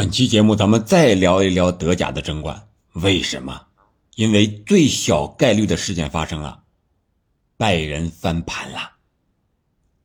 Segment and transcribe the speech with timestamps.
[0.00, 3.66] 本期节目咱们再聊一聊德甲的争冠，为什么？
[4.14, 6.62] 因为最小概率的事件发生了，
[7.58, 8.92] 拜仁翻盘了，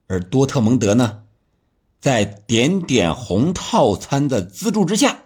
[0.08, 1.24] 而多特蒙德呢，
[2.02, 5.18] 在点点红套餐的资助之下，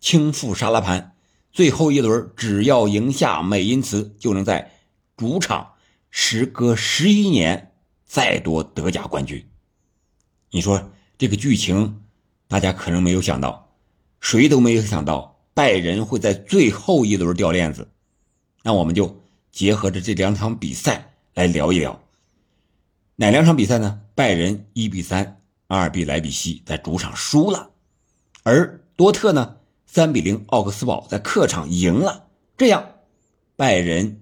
[0.00, 1.14] 轻负沙拉盘，
[1.52, 4.72] 最后一轮只要赢下美因茨，就能在
[5.16, 5.74] 主场
[6.10, 7.72] 时隔十一年
[8.04, 9.48] 再夺德甲冠军。
[10.50, 12.02] 你说这个剧情，
[12.48, 13.61] 大家可能没有想到。
[14.22, 17.90] 谁都没有想到拜仁会在最后一轮掉链子，
[18.62, 22.00] 那我们就结合着这两场比赛来聊一聊。
[23.16, 24.00] 哪两场比赛呢？
[24.14, 27.70] 拜仁一比三阿尔比莱比锡在主场输了，
[28.44, 32.28] 而多特呢三比零奥克斯堡在客场赢了。
[32.56, 32.86] 这样，
[33.56, 34.20] 拜仁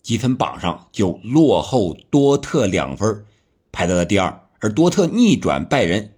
[0.00, 3.24] 积分榜上就落后多特两分，
[3.72, 6.14] 排在了第二，而多特逆转拜仁，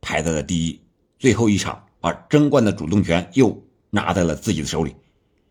[0.00, 0.80] 排在了第一。
[1.18, 1.84] 最后一场。
[2.08, 4.96] 把争冠的主动权又拿在了自己的手里，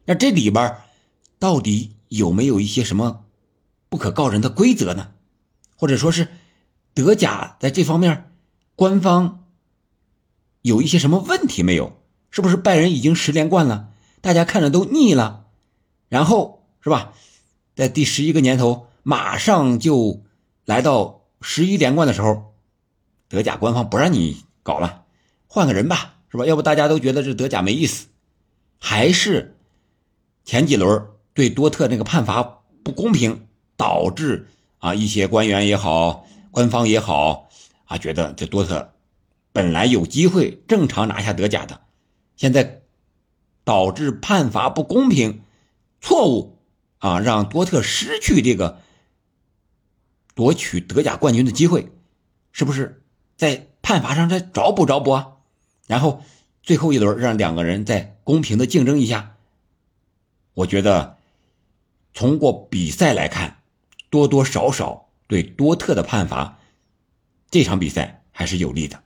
[0.05, 0.75] 那这里边
[1.37, 3.25] 到底有没有一些什么
[3.89, 5.11] 不可告人的规则呢？
[5.75, 6.27] 或者说是
[6.95, 8.31] 德甲在这方面
[8.75, 9.45] 官方
[10.63, 12.01] 有一些什么问题没有？
[12.31, 15.45] 是不是拜仁已经十连冠了，大家看着都腻了？
[16.09, 17.13] 然后是吧，
[17.75, 20.23] 在第十一个年头马上就
[20.65, 22.55] 来到十一连冠的时候，
[23.27, 25.03] 德甲官方不让你搞了，
[25.45, 26.15] 换个人吧。
[26.29, 26.45] 是吧？
[26.45, 28.07] 要不大家都觉得这德甲没意思，
[28.79, 29.57] 还是
[30.43, 32.43] 前几轮对多特那个判罚
[32.83, 34.47] 不公平，导致
[34.79, 37.49] 啊一些官员也好，官方也好
[37.85, 38.93] 啊，觉得这多特
[39.53, 41.81] 本来有机会正常拿下德甲的，
[42.35, 42.81] 现在
[43.63, 45.41] 导致判罚不公平、
[46.01, 46.59] 错误
[46.99, 48.79] 啊，让多特失去这个
[50.35, 51.91] 夺取德甲冠军的机会，
[52.51, 53.03] 是不是
[53.35, 55.33] 在判罚上再找补找补啊？
[55.87, 56.21] 然后
[56.61, 59.37] 最后一轮让两个人再公平的竞争一下，
[60.53, 61.17] 我觉得
[62.13, 63.61] 从过比赛来看，
[64.09, 66.59] 多多少少对多特的判罚
[67.49, 69.01] 这场比赛还是有利的。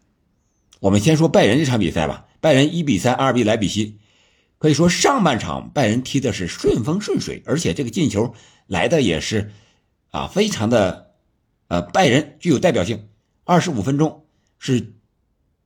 [0.80, 4.00] 我们先说拜仁这场比赛吧，拜仁一比三二比莱比锡，
[4.58, 8.34] 可以说上半场拜仁踢的是顺风顺水，而且这个进球
[8.66, 9.52] 来的也是
[10.10, 11.12] 啊非常的
[11.68, 13.08] 呃拜仁具有代表性。
[13.44, 14.26] 二十五分钟
[14.58, 14.94] 是。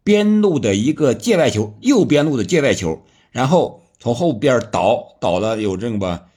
[0.06, 6.28] 边路的一个界外球，右边路的界外球，然后从后边倒倒了有这么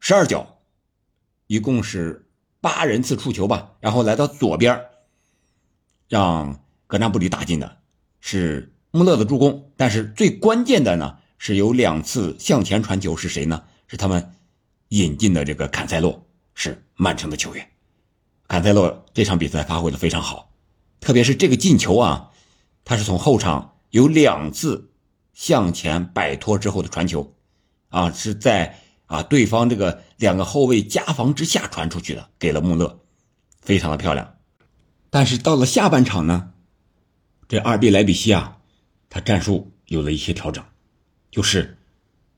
[0.00, 0.56] 十二脚，
[1.46, 2.30] 一共是
[2.62, 4.80] 八人次触球吧，然后来到左边，
[6.08, 7.76] 让格纳布里打进的，
[8.20, 9.70] 是穆勒的助攻。
[9.76, 13.64] 但是最关键的呢，是有两次向前传球，是谁呢？
[13.86, 14.32] 是他们
[14.88, 17.68] 引进的这个坎塞洛，是曼城的球员。
[18.48, 20.54] 坎塞洛这场比赛发挥的非常好，
[21.00, 22.28] 特别是这个进球啊。
[22.84, 24.90] 他是从后场有两次
[25.32, 27.34] 向前摆脱之后的传球，
[27.88, 33.00] 啊，是在啊对方这个两个后卫夹防之下传出去的，给了穆勒，
[33.60, 34.34] 非常的漂亮。
[35.08, 36.52] 但是到了下半场呢，
[37.48, 38.58] 这二 B 莱比锡啊，
[39.08, 40.64] 他战术有了一些调整，
[41.30, 41.78] 就是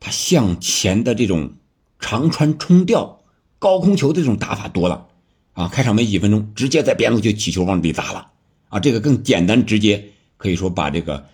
[0.01, 1.55] 他向前的这种
[1.99, 3.23] 长传冲吊、
[3.59, 5.09] 高空球的这种打法多了，
[5.53, 8.33] 啊，开场没几分钟，直接在边路就起球往里砸了，
[8.69, 10.11] 啊，这个更简单直接。
[10.43, 11.29] 可以说把这个，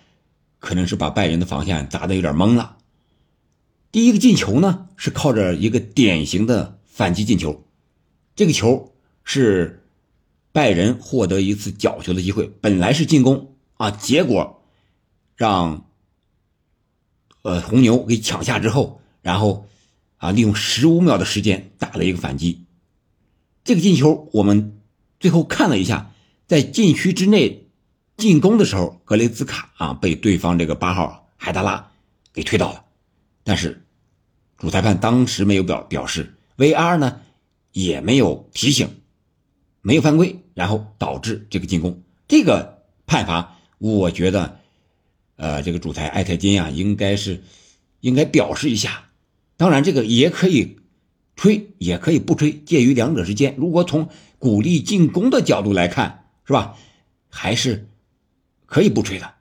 [0.59, 2.77] 可能是把拜仁的防线砸的有点懵了。
[3.91, 7.65] 第一个进球呢，是靠着一个典型的反击进球，
[8.37, 8.93] 这个球
[9.25, 9.83] 是
[10.53, 14.63] 拜仁获得一次角球的机会，本来是进攻啊，结果
[15.37, 15.87] 让
[17.41, 19.67] 呃红牛给抢下之后，然后
[20.19, 22.67] 啊利用十五秒的时间打了一个反击。
[23.65, 24.79] 这个进球我们
[25.19, 26.13] 最后看了一下，
[26.47, 27.65] 在禁区之内。
[28.19, 31.93] 进攻的时候，格雷兹卡啊被对方这个八号海达拉
[32.35, 32.85] 给推倒了，
[33.45, 33.81] 但是
[34.59, 37.21] 主裁判当时没有表表示，VR 呢
[37.71, 38.89] 也没有提醒，
[39.83, 42.03] 没有犯规，然后导致这个进攻。
[42.27, 44.59] 这个判罚，我觉得，
[45.37, 47.45] 呃，这个主裁艾特金啊，应该是
[48.01, 49.11] 应该表示一下。
[49.57, 50.79] 当然，这个也可以
[51.37, 53.55] 吹，也可以不吹，介于两者之间。
[53.57, 54.09] 如果从
[54.41, 56.75] 鼓励进攻的角度来看，是吧？
[57.29, 57.89] 还是。
[58.69, 59.35] 可以不吹的，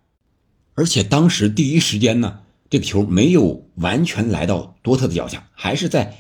[0.74, 2.40] 而且当时第一时间呢，
[2.70, 6.16] 这个球没有完全来到多特的脚下，还是在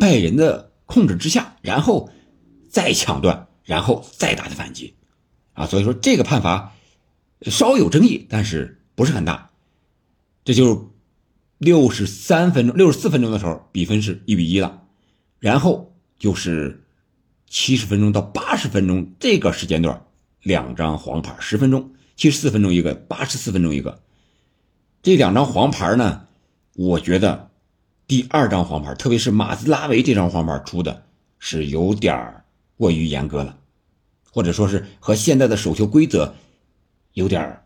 [0.00, 2.10] 拜仁的控制之下，然后
[2.68, 4.94] 再抢断，然后再打的反击，
[5.52, 6.72] 啊，所以说这个判罚
[7.42, 9.50] 稍有争议，但是不是很大。
[10.42, 10.92] 这就
[11.58, 14.82] 六十三分钟、六十四分钟的时候，比分是一比一了，
[15.38, 16.84] 然后就是
[17.46, 20.04] 七十分钟到八十分钟这个时间段，
[20.42, 21.92] 两张黄牌，十分钟。
[22.20, 24.02] 七十四分钟一个，八十四分钟一个，
[25.02, 26.26] 这两张黄牌呢，
[26.74, 27.48] 我觉得
[28.06, 31.04] 第二张黄牌，特别是马兹拉维这张黄牌出的
[31.38, 32.44] 是有点
[32.76, 33.56] 过于严格了，
[34.30, 36.34] 或者说是和现在的手球规则
[37.14, 37.62] 有点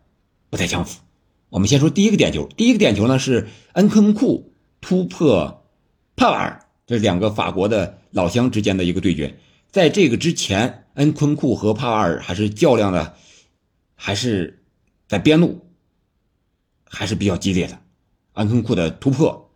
[0.50, 1.00] 不太相符。
[1.48, 5.64] 我们先说第一个点球，第一个点球呢是恩昆库突破
[6.14, 9.36] 帕瓦尔，这两个法国的老乡之间的一个对决。
[9.72, 13.16] 在这个之前，恩昆库和帕瓦尔还是较量的，
[13.94, 14.62] 还是
[15.08, 15.60] 在边路，
[16.84, 17.78] 还是比较激烈的。
[18.34, 19.50] 恩昆库的突破，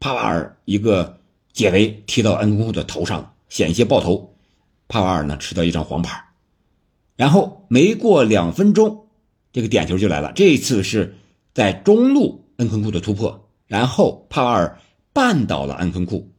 [0.00, 1.18] 帕瓦尔一个
[1.52, 4.34] 解围踢到恩昆库的头上，险些爆头。
[4.88, 6.22] 帕瓦尔呢吃到一张黄牌，
[7.16, 9.06] 然后没过两分钟，
[9.52, 10.32] 这个点球就来了。
[10.34, 11.16] 这一次是
[11.54, 14.78] 在中路恩昆库的突破，然后帕瓦尔
[15.14, 16.30] 绊倒了恩昆库。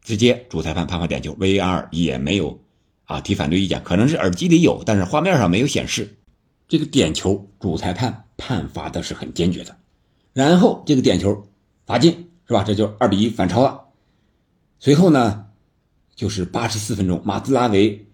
[0.00, 2.60] 直接主裁判判罚点球，VAR 也没有
[3.04, 6.16] 啊提反对意见，可能是耳机里有，但是画面上没有显示。
[6.72, 9.76] 这个点球主裁判判罚的是很坚决的，
[10.32, 11.46] 然后这个点球
[11.84, 12.64] 罚进是吧？
[12.64, 13.88] 这就二比一反超了。
[14.80, 15.48] 随后呢，
[16.14, 18.06] 就是八十四分钟，马兹拉维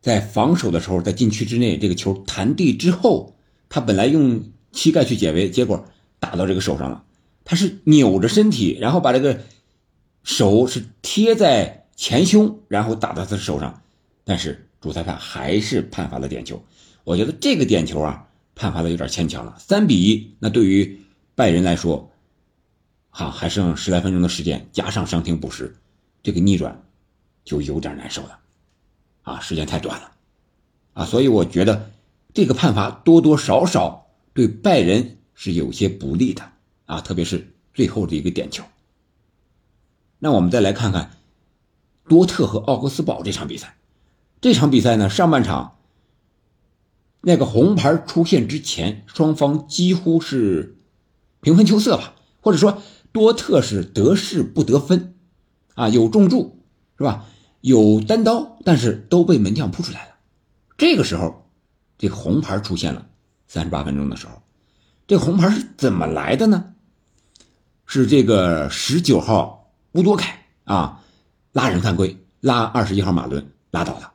[0.00, 3.34] 在防守的时候，在禁区之内，这个球弹地之后，
[3.68, 4.40] 他本来用
[4.70, 5.84] 膝盖去解围，结果
[6.20, 7.02] 打到这个手上了，
[7.42, 9.40] 他是扭着身体，然后把这个。
[10.22, 13.82] 手是贴在前胸，然后打到他的手上，
[14.22, 16.62] 但是主裁判还是判罚了点球。
[17.10, 19.56] 我觉得这个点球啊，判罚的有点牵强了。
[19.58, 21.00] 三比一，那对于
[21.34, 22.08] 拜仁来说，
[23.10, 25.74] 哈还剩十来分钟的时间，加上伤停补时，
[26.22, 26.80] 这个逆转
[27.44, 28.38] 就有点难受了，
[29.22, 30.12] 啊，时间太短了，
[30.92, 31.90] 啊，所以我觉得
[32.32, 36.52] 这个判罚多多少少对拜仁是有些不利的
[36.86, 38.62] 啊，特别是最后的一个点球。
[40.20, 41.10] 那我们再来看看
[42.08, 43.74] 多特和奥格斯堡这场比赛。
[44.40, 45.76] 这场比赛呢，上半场
[47.20, 50.78] 那个红牌出现之前，双方几乎是
[51.40, 52.82] 平分秋色吧，或者说
[53.12, 55.14] 多特是得势不得分，
[55.74, 56.64] 啊，有重注
[56.98, 57.26] 是吧？
[57.60, 60.14] 有单刀，但是都被门将扑出来了。
[60.78, 61.50] 这个时候，
[61.98, 63.06] 这个红牌出现了，
[63.46, 64.42] 三十八分钟的时候，
[65.06, 66.74] 这红牌是怎么来的呢？
[67.86, 69.58] 是这个十九号。
[69.94, 71.02] 乌多凯啊，
[71.50, 74.12] 拉人犯规，拉二十一号马伦拉倒了。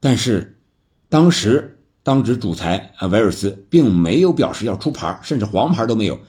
[0.00, 0.60] 但是
[1.08, 6.20] 当时当值主裁啊维尔斯并没有表示要出牌，甚至黄牌都没有。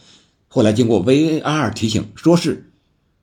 [0.48, 2.72] 后来经过 VAR 提醒，说是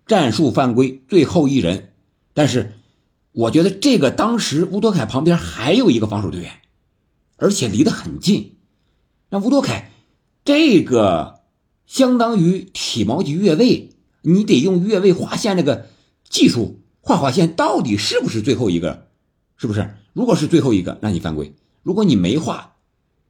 [0.06, 1.91] 战术犯规，最后一人。
[2.33, 2.75] 但是
[3.33, 6.53] 我觉得这个当时乌多凯旁边还有一个防守队员，
[7.39, 8.55] 而且离得很近。
[9.31, 9.91] 那乌多凯
[10.45, 11.41] 这个
[11.87, 13.91] 相当于体毛级越位。
[14.23, 15.89] 你得用越位划线这个
[16.29, 19.09] 技术画划线，到底是不是最后一个？
[19.56, 19.97] 是不是？
[20.12, 21.53] 如果是最后一个，那你犯规；
[21.85, 22.75] 如果你没画，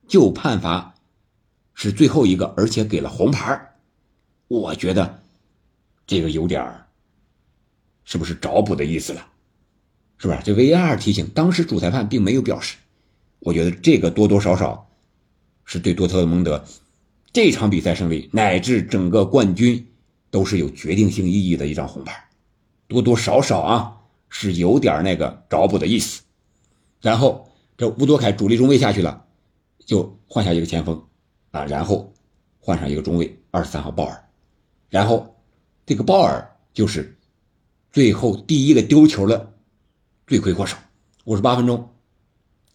[0.08, 0.94] 就判罚
[1.74, 3.74] 是最后一个，而且给了红牌。
[4.48, 5.20] 我觉得
[6.06, 6.86] 这个有点儿，
[8.04, 9.26] 是不是找补的意思了？
[10.16, 10.40] 是不是？
[10.42, 12.78] 这 VAR 提醒，当时主裁判并没有表示。
[13.40, 14.88] 我觉得这个多多少少
[15.66, 16.64] 是对多特蒙德
[17.34, 19.86] 这场比赛胜利乃至整个冠军。
[20.30, 22.28] 都是有决定性意义的一张红牌，
[22.88, 26.22] 多多少少啊是有点那个找补的意思。
[27.00, 29.24] 然后这乌多凯主力中卫下去了，
[29.84, 31.02] 就换下一个前锋
[31.50, 32.12] 啊，然后
[32.60, 34.28] 换上一个中卫二十三号鲍尔，
[34.88, 35.36] 然后
[35.86, 37.16] 这个鲍尔就是
[37.92, 39.52] 最后第一个丢球的
[40.26, 40.76] 罪魁祸首。
[41.24, 41.90] 五十八分钟，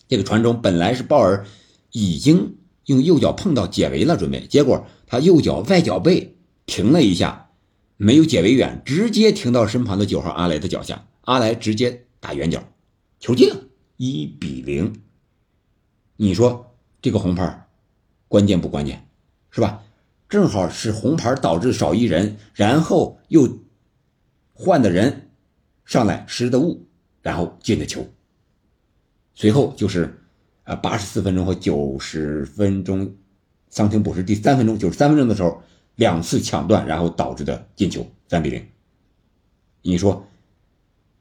[0.07, 1.45] 这个传中本来是鲍尔
[1.91, 7.45] 已经用右脚碰到解围了，准备，结果他右脚外脚背停了一下。
[8.01, 12.63] 没有解围远，直接停到身旁的九号阿莱的脚下，阿莱直接打远角，
[13.19, 13.57] 球进了，
[13.99, 15.03] 一比零。
[16.15, 17.67] 你说这个红牌
[18.29, 19.05] 关键不关键？
[19.51, 19.83] 是吧？
[20.29, 23.59] 正好是红牌导致少一人，然后又
[24.53, 25.29] 换的人
[25.83, 26.87] 上来失的误，
[27.21, 28.07] 然后进的球。
[29.35, 30.23] 随后就是
[30.63, 33.13] 啊，八十四分钟和九十分钟，
[33.69, 35.61] 伤停补时第三分钟，九十三分钟的时候。
[35.95, 38.65] 两次抢断，然后导致的进球，三比零。
[39.81, 40.25] 你说，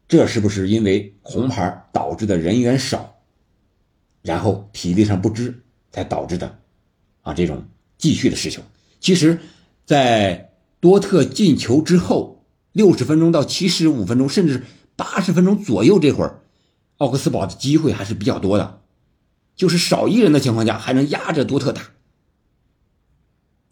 [0.08, 3.20] 这是不是因为红牌导致的人员少，
[4.22, 5.62] 然后体力上不支
[5.92, 6.58] 才导致的？
[7.20, 7.62] 啊，这种
[7.98, 8.62] 继续的失球。
[9.00, 9.38] 其实，
[9.84, 14.64] 在多特进球之后，六十分钟到七十五分钟，甚至
[14.96, 16.40] 八十分钟左右这会儿，
[16.96, 18.80] 奥克斯堡的机会还是比较多的，
[19.54, 21.82] 就是少一人的情况下，还能压着多特打。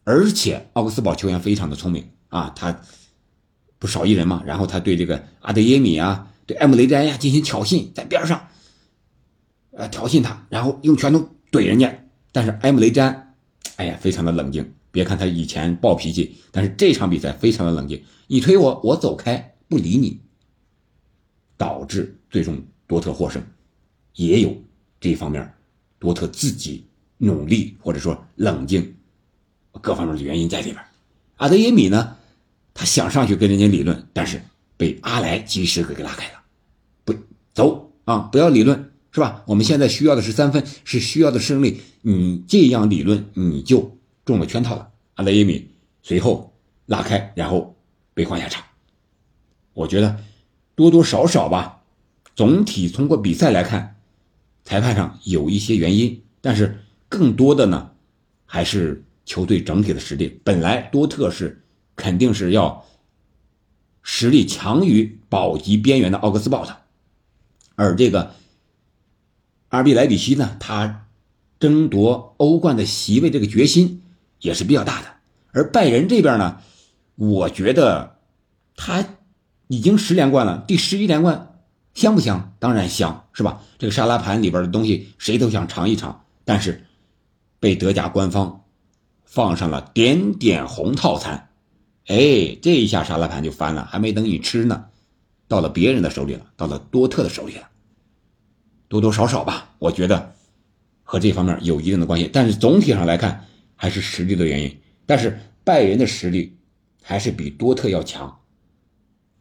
[0.05, 2.83] 而且奥克斯堡球员非常的聪明啊，他
[3.79, 8.49] 不少一人嘛，然后他对这个阿德耶米啊，对埃姆雷詹呀进行挑衅，在边上，
[9.73, 11.95] 呃挑衅他，然后用拳头怼人家，
[12.33, 13.35] 但是埃姆雷詹，
[13.77, 20.21] 哎呀非常的冷静，别看他以前暴脾气，但是这场比赛非常的冷静，你推我，我走开不理你，
[21.57, 23.43] 导致最终多特获胜，
[24.15, 24.57] 也有
[24.99, 25.53] 这方面
[25.99, 26.87] 多特自己
[27.19, 28.95] 努力或者说冷静
[29.81, 30.83] 各方面的原因在里边。
[31.37, 32.17] 阿德耶米呢，
[32.77, 34.41] 他想上去跟人家理论，但是
[34.77, 36.43] 被阿莱及时给拉开了，
[37.05, 37.13] 不
[37.53, 38.93] 走啊，不要理论。
[39.13, 39.43] 是吧？
[39.47, 41.81] 我们现在需要的是三分，是需要的胜利。
[42.03, 44.91] 你这样理论，你就中了圈套了。
[45.15, 45.71] 阿莱耶米
[46.03, 46.53] 随后
[46.85, 47.75] 拉开，然后
[48.13, 48.63] 被换下场。
[49.73, 50.21] 我觉得
[50.75, 51.83] 多多少少吧，
[52.35, 53.97] 总体通过比赛来看，
[54.65, 56.79] 裁判上有一些原因，但是
[57.09, 57.91] 更多的呢，
[58.45, 60.39] 还是球队整体的实力。
[60.45, 61.65] 本来多特是
[61.97, 62.85] 肯定是要
[64.03, 66.77] 实力强于保级边缘的奥格斯堡的，
[67.75, 68.35] 而这个。
[69.71, 71.09] 阿尔比莱比锡呢，他
[71.59, 74.01] 争夺欧冠的席位这个决心
[74.39, 75.09] 也是比较大的。
[75.51, 76.61] 而拜仁这边呢，
[77.17, 78.19] 我觉得
[78.77, 79.05] 他
[79.67, 81.61] 已经十连冠了，第十一连冠
[81.95, 82.55] 香不香？
[82.61, 83.61] 当然香，是吧？
[83.77, 86.87] 这个沙拉盘里边的东西谁都想尝一尝，但是
[87.59, 88.65] 被德甲官方
[89.25, 91.49] 放上了点点红套餐，
[92.07, 94.87] 哎，这一下沙拉盘就翻了，还没等你吃呢，
[95.49, 97.69] 到了别人的手里了，到了多特的手里了。
[98.89, 100.33] 多多少少吧，我觉得
[101.03, 103.45] 和这方面有一定的关系，但是总体上来看
[103.75, 104.79] 还是实力的原因。
[105.05, 106.57] 但是拜仁的实力
[107.03, 108.39] 还是比多特要强，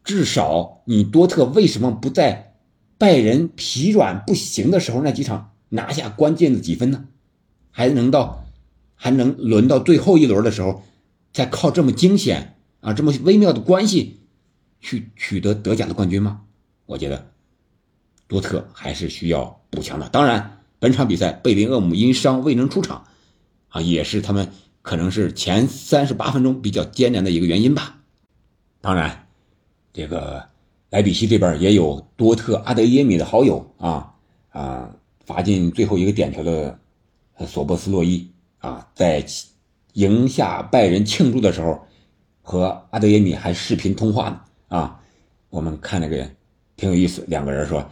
[0.02, 2.54] 至少你多特为什么不在
[2.98, 7.04] 拜仁疲软不行的时候那几场拿下关键的几分呢？
[7.70, 8.44] 还能到
[8.96, 10.82] 还能轮到最后一轮的时候，
[11.32, 12.55] 再靠这么惊险
[12.86, 14.20] 啊这么微妙的关系
[14.80, 16.42] 去取得德甲的冠军吗？
[16.86, 17.26] 我觉得。
[18.28, 20.08] 多特还是需要补强的。
[20.08, 23.04] 当然，本场比赛贝林厄姆因伤未能出场，
[23.68, 24.50] 啊，也是他们
[24.82, 28.00] 可能是前三十八分钟比较艰难的一个原因吧。
[28.80, 29.28] 当然，
[29.92, 30.48] 这个
[30.90, 34.14] 莱比锡这边也有多特阿德耶米的好友啊
[34.50, 36.80] 啊，罚进最后一个点球的
[37.46, 38.28] 索波斯洛伊
[38.58, 39.24] 啊，在
[39.92, 41.86] 赢下拜仁庆祝的时候，
[42.46, 45.00] 和阿德耶米还视频通话呢啊。
[45.50, 46.30] 我们看那个
[46.76, 47.84] 挺有意思，两个人说。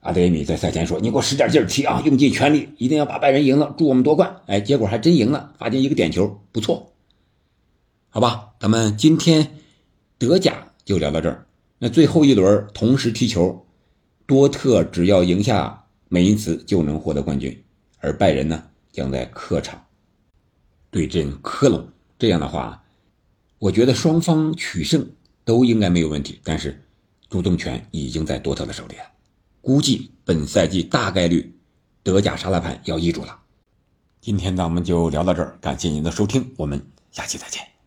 [0.00, 6.92] 阿德耶米在赛前说：“你给我使点劲儿踢啊，用尽全力，一定要把拜仁赢了，祝我们夺冠。”哎，结果还真赢了，罚进一个点球，不错。
[8.08, 9.56] 好吧，咱们今天
[10.16, 11.44] 德甲就聊到这儿。
[11.78, 13.66] 那最后一轮同时踢球，
[14.24, 17.64] 多特只要赢下美因茨就能获得冠军，
[17.98, 18.62] 而拜仁呢
[18.92, 19.84] 将在客场
[20.92, 21.86] 对阵科隆。
[22.18, 22.82] 这样的话，
[23.58, 25.10] 我觉得双方取胜
[25.44, 26.84] 都应该没有问题，但是
[27.28, 29.02] 主动权已经在多特的手里了。
[29.60, 31.54] 估计本赛季大概率
[32.02, 33.38] 德甲沙拉盘要易主了。
[34.20, 37.77] 今天咱们就聊到这儿，感谢您的收听，我们下期再见。